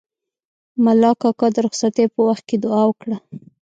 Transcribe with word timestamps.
ملا 0.83 1.11
کاکا 1.21 1.47
د 1.53 1.57
رخصتۍ 1.65 2.05
په 2.13 2.19
وخت 2.27 2.43
کې 2.49 2.55
دوعا 2.63 2.83
وکړه. 2.87 3.17